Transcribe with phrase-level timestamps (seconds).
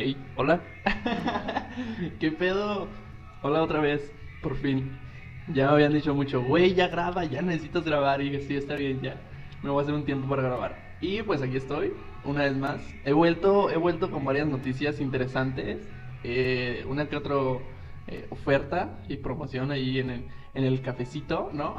[0.00, 0.60] Hey, hola.
[2.20, 2.86] ¿Qué pedo?
[3.42, 4.96] Hola otra vez, por fin.
[5.52, 8.20] Ya me habían dicho mucho, güey, ya graba, ya necesitas grabar.
[8.20, 9.20] Y dije, sí, está bien, ya.
[9.60, 10.96] Me voy a hacer un tiempo para grabar.
[11.00, 12.80] Y pues aquí estoy, una vez más.
[13.04, 15.88] He vuelto, he vuelto con varias noticias interesantes.
[16.22, 17.34] Eh, una que otra
[18.06, 21.74] eh, oferta y promoción ahí en el, en el cafecito, ¿no?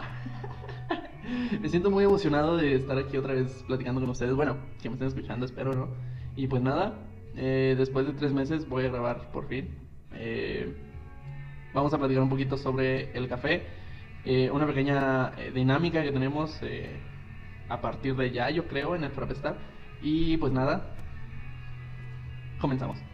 [1.61, 4.35] me siento muy emocionado de estar aquí otra vez platicando con ustedes.
[4.35, 5.87] Bueno, que me estén escuchando, espero, ¿no?
[6.35, 6.99] Y pues nada,
[7.41, 9.69] eh, después de tres meses voy a grabar por fin.
[10.13, 10.75] Eh,
[11.73, 13.65] vamos a platicar un poquito sobre el café.
[14.25, 16.59] Eh, una pequeña dinámica que tenemos
[17.69, 19.55] a partir de ya, yo creo, en el Frappestar.
[20.01, 20.93] Y pues nada,
[22.59, 23.08] comenzamos.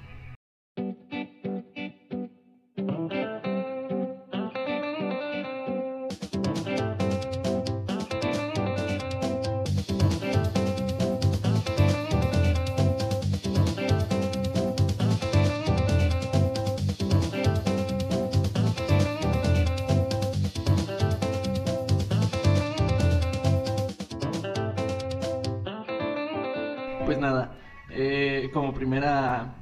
[27.05, 27.55] Pues nada,
[27.91, 29.53] eh, como primera,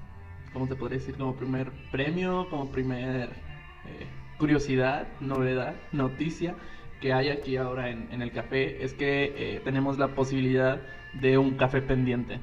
[0.54, 1.16] ¿cómo te podría decir?
[1.16, 3.32] Como primer premio, como primer
[3.86, 6.56] eh, curiosidad, novedad, noticia
[7.02, 10.82] que hay aquí ahora en, el café es que eh, tenemos la posibilidad
[11.20, 12.40] de un café pendiente.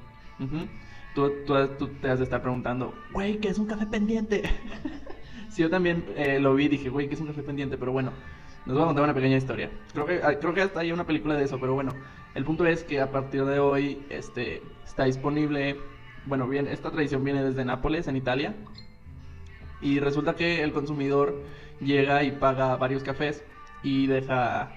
[1.14, 4.42] tú, tú, te has de estar preguntando, güey, ¿qué es un café pendiente?
[5.48, 6.04] sí, yo también
[6.40, 7.78] lo vi dije, güey, ¿qué es un café pendiente?
[7.78, 8.12] Pero bueno,
[8.66, 9.70] nos voy a contar una pequeña historia.
[9.94, 11.94] Creo que, ah, creo que hasta hay una película de eso, pero bueno.
[12.34, 15.76] El punto es que a partir de hoy este, está disponible.
[16.26, 18.54] Bueno, bien, esta tradición viene desde Nápoles, en Italia.
[19.80, 21.42] Y resulta que el consumidor
[21.80, 23.42] llega y paga varios cafés
[23.82, 24.72] y deja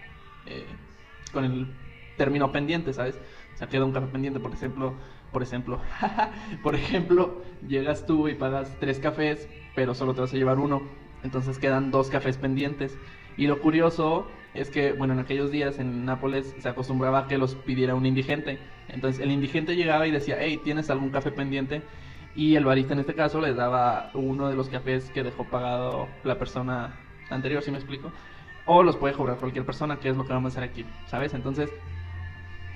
[0.45, 0.66] eh,
[1.32, 1.76] con el
[2.18, 3.20] término pendiente, ¿sabes?
[3.54, 4.94] O sea, queda un café pendiente, por ejemplo,
[5.32, 5.82] por ejemplo,
[6.64, 10.82] por ejemplo, llegas tú y pagas tres cafés, pero solo te vas a llevar uno.
[11.23, 12.98] Entonces quedan dos cafés pendientes.
[13.38, 17.38] Y lo curioso es que, bueno, en aquellos días en Nápoles se acostumbraba a que
[17.38, 18.60] los pidiera un indigente.
[18.88, 21.82] Entonces el indigente llegaba y decía, hey, ¿tienes algún café pendiente?
[22.36, 26.08] Y el barista en este caso les daba uno de los cafés que dejó pagado
[26.23, 26.95] la persona
[27.30, 28.11] anterior, si me explico.
[28.66, 31.33] O los puede cobrar cualquier persona, que es lo que vamos a hacer aquí, ¿sabes?
[31.33, 31.70] Entonces,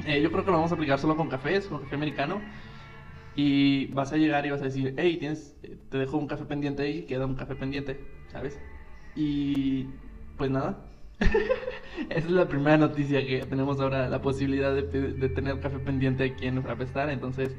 [0.05, 2.41] eh, yo creo que lo vamos a aplicar solo con cafés, con café americano.
[3.35, 5.55] Y vas a llegar y vas a decir, hey, tienes,
[5.89, 7.99] te dejo un café pendiente ahí, queda un café pendiente,
[8.31, 8.59] ¿sabes?
[9.15, 9.85] Y
[10.37, 10.85] pues nada.
[12.09, 14.83] Esa es la primera noticia que tenemos ahora, la posibilidad de,
[15.29, 17.09] tener café pendiente aquí en Frapestar.
[17.09, 17.55] Entonces,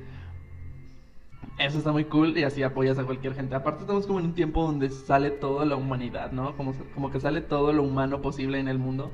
[1.59, 3.55] eso está muy cool y así apoyas a cualquier gente.
[3.55, 6.57] Aparte, estamos como en un tiempo donde sale toda la humanidad, ¿no?
[6.57, 9.11] Como, como que sale todo lo humano posible en el mundo.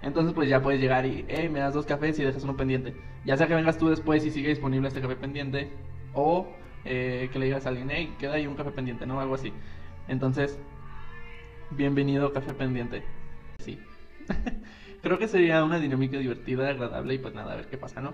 [0.00, 2.96] Entonces, pues ya puedes llegar y, hey, me das dos cafés y dejas uno pendiente.
[3.24, 5.70] Ya sea que vengas tú después y sigue disponible este café pendiente,
[6.14, 6.48] o
[6.84, 9.20] eh, que le digas a alguien, hey, queda ahí un café pendiente, ¿no?
[9.20, 9.52] Algo así.
[10.08, 10.58] Entonces,
[11.70, 13.04] bienvenido Café Pendiente.
[15.02, 18.12] Creo que sería una dinámica divertida, agradable y pues nada, a ver qué pasa, ¿no?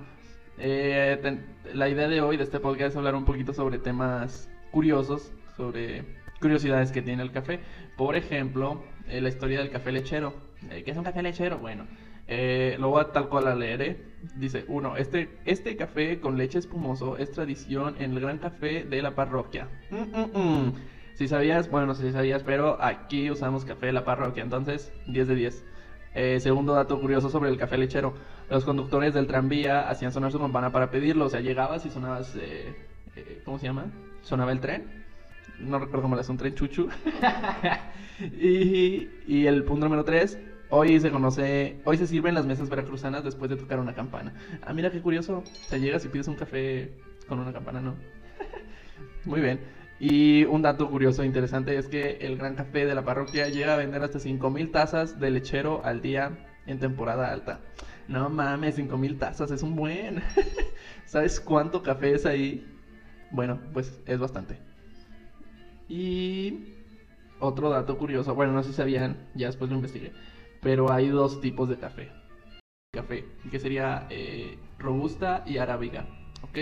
[0.58, 1.38] Eh,
[1.72, 6.04] la idea de hoy de este podcast es hablar un poquito sobre temas curiosos, sobre
[6.40, 7.60] curiosidades que tiene el café.
[7.96, 10.34] Por ejemplo, eh, la historia del café lechero.
[10.70, 11.58] Eh, ¿Qué es un café lechero?
[11.58, 11.86] Bueno,
[12.78, 13.98] lo voy a tal cual a leer.
[14.36, 19.00] Dice, uno, este, este café con leche espumoso es tradición en el gran café de
[19.00, 19.68] la parroquia.
[19.90, 20.74] Mm, mm, mm.
[21.14, 24.92] Si sabías, bueno, no sé si sabías, pero aquí usamos café de la parroquia, entonces
[25.06, 25.64] 10 de 10.
[26.20, 28.12] Eh, segundo dato curioso sobre el café lechero.
[28.50, 31.26] Los conductores del tranvía hacían sonar su campana para pedirlo.
[31.26, 32.74] O sea, llegabas y sonabas, eh,
[33.14, 33.84] eh, ¿cómo se llama?
[34.22, 35.04] Sonaba el tren.
[35.60, 36.88] No recuerdo cómo hace un tren chuchu.
[38.20, 40.40] y, y el punto número 3.
[40.70, 44.34] Hoy se conoce, hoy se sirven las mesas veracruzanas después de tocar una campana.
[44.62, 45.44] Ah, mira qué curioso.
[45.68, 46.94] Sea, llegas y pides un café
[47.28, 47.94] con una campana, ¿no?
[49.24, 49.60] Muy bien.
[50.00, 53.74] Y un dato curioso e interesante es que el Gran Café de la parroquia llega
[53.74, 57.60] a vender hasta 5000 tazas de lechero al día en temporada alta.
[58.06, 60.22] No mames, 5000 tazas es un buen.
[61.04, 62.64] ¿Sabes cuánto café es ahí?
[63.30, 64.58] Bueno, pues es bastante.
[65.88, 66.74] Y
[67.40, 70.12] otro dato curioso, bueno, no sé si sabían, ya después lo investigué,
[70.60, 72.10] pero hay dos tipos de café.
[72.92, 76.06] Café, que sería eh, robusta y arábiga,
[76.42, 76.58] ¿ok?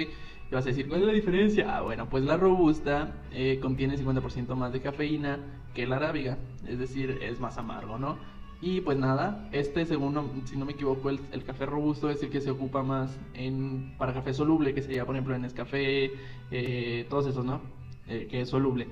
[0.50, 1.76] Y vas a decir, ¿cuál es la diferencia?
[1.76, 5.38] Ah, bueno, pues la robusta eh, contiene 50% más de cafeína
[5.74, 8.16] que la arábiga, es decir, es más amargo, ¿no?
[8.60, 12.40] Y pues nada, este según, si no me equivoco, el, café robusto es el que
[12.40, 16.12] se ocupa más en, para café soluble, que sería por ejemplo en Nescafé,
[16.50, 17.60] eh, todos esos, ¿no?
[18.06, 18.88] Eh, que es soluble.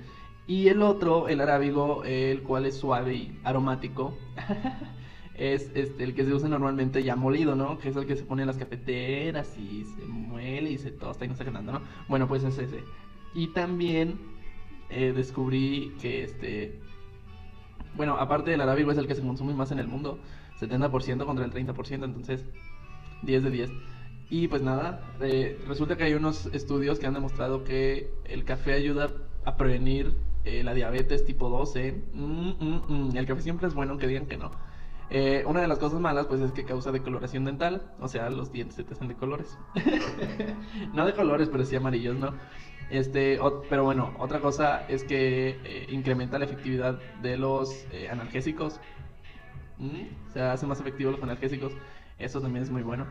[0.46, 4.18] Y el otro, el arábigo, el cual es suave y aromático.
[5.36, 7.78] es este, el que se usa normalmente ya molido, ¿no?
[7.78, 11.10] Que es el que se pone en las cafeteras y se muele y se todo
[11.10, 11.82] está exagerando, ¿no?
[12.08, 12.84] Bueno, pues es ese.
[13.34, 14.18] Y también
[14.90, 16.78] eh, descubrí que este...
[17.96, 20.18] Bueno, aparte del arábigo es el que se consume más en el mundo,
[20.60, 22.44] 70% contra el 30%, entonces
[23.22, 23.70] 10 de 10.
[24.30, 28.72] Y pues nada, eh, resulta que hay unos estudios que han demostrado que el café
[28.72, 29.10] ayuda
[29.44, 30.14] a prevenir
[30.44, 32.02] eh, la diabetes tipo 12.
[32.14, 33.16] Mm, mm, mm.
[33.16, 34.52] El café siempre es bueno, que digan que no.
[35.10, 38.52] Eh, una de las cosas malas, pues, es que causa decoloración dental, o sea, los
[38.52, 39.58] dientes se te hacen de colores.
[40.92, 42.34] no de colores, pero sí amarillos, ¿no?
[42.90, 43.38] Este,
[43.70, 48.80] pero bueno, otra cosa es que incrementa la efectividad de los analgésicos.
[49.78, 51.72] o sea, hace más efectivos los analgésicos.
[52.18, 53.06] Eso también es muy bueno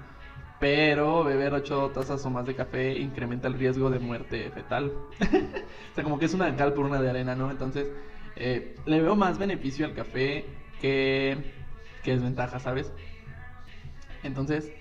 [0.64, 4.94] pero beber 8 tazas o más de café incrementa el riesgo de muerte fetal.
[5.20, 7.52] o sea, como que es una cal por una de arena, ¿no?
[7.52, 7.92] Entonces,
[8.38, 10.46] eh, le veo más beneficio al café
[10.80, 11.63] que,
[12.04, 12.92] que desventaja, ¿sabes?
[14.24, 14.72] Entonces,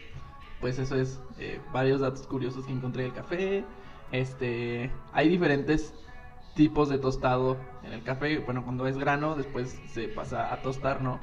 [0.60, 3.64] pues eso es eh, varios datos curiosos que encontré del café.
[4.12, 5.94] Este, hay diferentes
[6.54, 8.38] tipos de tostado en el café.
[8.38, 11.18] Bueno, cuando es grano, después se pasa a tostar, ¿no?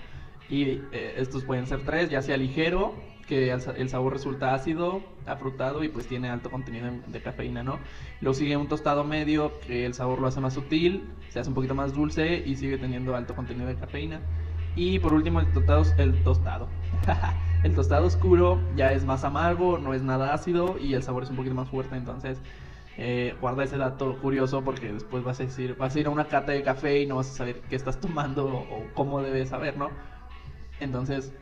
[0.49, 2.95] Y eh, estos pueden ser tres, ya sea ligero,
[3.27, 7.79] que el sabor resulta ácido, afrutado y pues tiene alto contenido de cafeína, ¿no?
[8.21, 11.55] Luego sigue un tostado medio, que el sabor lo hace más sutil, se hace un
[11.55, 14.19] poquito más dulce y sigue teniendo alto contenido de cafeína.
[14.79, 16.69] Y por último el tostado, el tostado.
[17.63, 21.29] el tostado oscuro ya es más amargo, no es nada ácido y el sabor es
[21.29, 22.41] un poquito más fuerte, entonces
[22.97, 26.29] eh, guarda ese dato curioso porque después vas a decir, vas a ir a una
[26.29, 29.75] cata de café y no vas a saber qué estás tomando o cómo debes saber,
[29.75, 29.89] ¿no?
[30.79, 31.33] Entonces,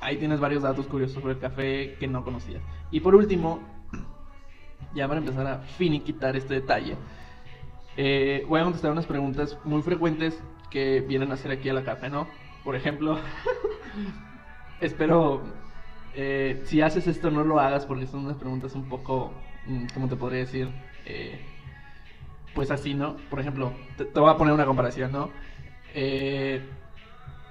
[0.00, 2.62] ahí tienes varios datos curiosos sobre el café que no conocías.
[2.90, 3.60] Y por último,
[4.94, 6.96] ya para empezar a finiquitar este detalle,
[7.98, 11.84] eh, voy a contestar unas preguntas muy frecuentes que vienen a hacer aquí a la
[11.84, 12.26] café, ¿no?
[12.66, 13.16] Por ejemplo,
[14.80, 15.40] espero,
[16.16, 19.32] eh, si haces esto no lo hagas porque son unas preguntas un poco,
[19.66, 20.68] mm, ¿cómo te podría decir?
[21.04, 21.38] Eh,
[22.56, 23.18] pues así, ¿no?
[23.30, 25.30] Por ejemplo, te, voy a poner una comparación, ¿no?
[25.94, 26.60] Eh,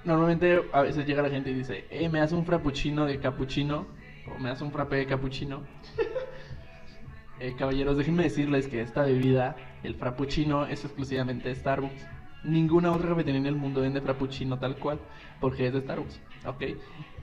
[0.04, 3.86] normalmente a veces llega la gente y dice, eh, me hace un frappuccino de cappuccino,
[4.26, 5.62] o me hace un frappé de cappuccino.
[7.40, 12.06] eh, caballeros, déjenme decirles que esta bebida, el frappuccino, es exclusivamente Starbucks.
[12.44, 15.00] Ninguna otra cafetería en el mundo vende frappuccino tal cual,
[15.40, 16.62] porque es de Starbucks, ¿ok?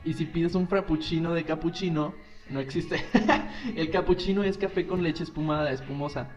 [0.03, 2.13] Y si pides un frappuccino de cappuccino,
[2.49, 3.03] no existe.
[3.75, 6.29] el cappuccino es café con leche espumada, espumosa.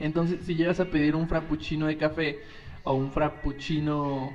[0.00, 2.40] Entonces, si llegas a pedir un frappuccino de café
[2.84, 4.32] o un frappuccino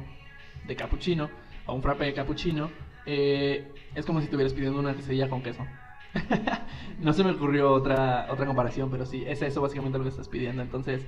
[0.67, 1.29] de cappuccino
[1.65, 2.69] o un frappe de cappuccino,
[3.05, 5.65] eh, es como si estuvieras pidiendo una quesadilla con queso.
[6.99, 10.27] no se me ocurrió otra, otra comparación, pero sí, es eso básicamente lo que estás
[10.27, 10.61] pidiendo.
[10.61, 11.05] Entonces,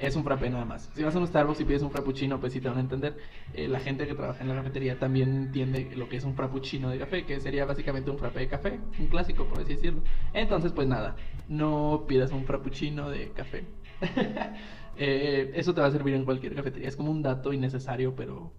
[0.00, 0.90] es un frappe nada más.
[0.94, 3.16] Si vas a un Starbucks y pides un frappuccino, pues sí te van a entender.
[3.52, 6.90] Eh, la gente que trabaja en la cafetería también entiende lo que es un frappuccino
[6.90, 10.02] de café, que sería básicamente un frappe de café, un clásico, por así decirlo.
[10.32, 11.16] Entonces, pues nada,
[11.48, 13.66] no pidas un frappuccino de café.
[14.94, 16.86] Eh, eso te va a servir en cualquier cafetería.
[16.86, 18.52] Es como un dato innecesario, pero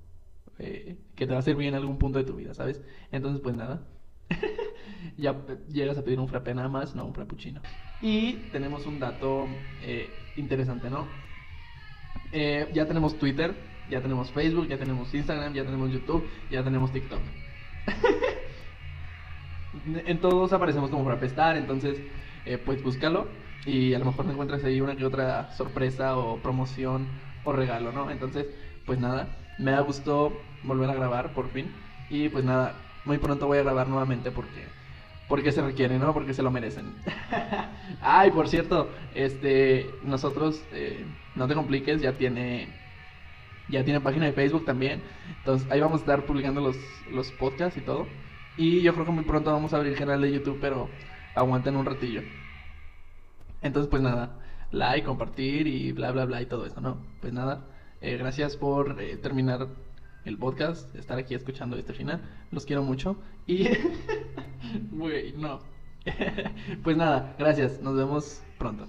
[0.58, 2.82] eh, que te va a servir en algún punto de tu vida, ¿sabes?
[3.12, 3.88] Entonces, pues nada.
[5.18, 7.62] ya llegas a pedir un frappé nada más, no un frappuccino.
[8.02, 9.48] Y tenemos un dato
[9.82, 11.23] eh, interesante, ¿no?
[12.32, 13.54] Eh, ya tenemos Twitter,
[13.90, 17.20] ya tenemos Facebook, ya tenemos Instagram, ya tenemos YouTube, ya tenemos TikTok.
[20.06, 22.00] en todos aparecemos como Frappestar, entonces,
[22.66, 23.28] pues búscalo
[23.66, 27.08] y a lo mejor te encuentras ahí una que otra sorpresa o promoción
[27.44, 28.10] o regalo, ¿no?
[28.10, 28.48] Entonces,
[28.86, 29.28] pues nada,
[29.60, 30.34] me da gusto
[30.64, 31.72] volver a grabar por fin.
[32.10, 34.66] Y pues nada, muy pronto voy a grabar nuevamente porque
[35.34, 36.14] porque se requiere, ¿no?
[36.14, 36.94] Porque se lo merecen.
[38.02, 42.68] Ay, por cierto, este nosotros eh, no te compliques, ya tiene
[43.68, 45.02] ya tiene página de Facebook también.
[45.40, 46.78] Entonces, ahí vamos a estar publicando los
[47.12, 48.06] los podcasts y todo.
[48.58, 50.88] Y yo creo que muy pronto vamos a abrir el canal de YouTube, pero
[51.34, 52.22] aguanten un ratillo.
[53.64, 57.00] Entonces, pues nada, like, compartir y bla bla bla y todo eso, ¿no?
[57.22, 57.66] Pues nada,
[58.02, 59.68] eh, gracias por eh, terminar
[60.26, 62.22] el podcast, estar aquí escuchando este final.
[62.52, 63.18] Los quiero mucho.
[63.48, 63.68] Y.
[64.92, 65.60] Güey, no.
[66.84, 67.82] pues nada, gracias.
[67.82, 68.88] Nos vemos pronto.